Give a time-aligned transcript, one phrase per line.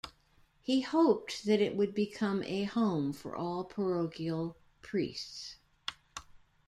[0.63, 5.57] He hoped that it would become a home for all parochial priests.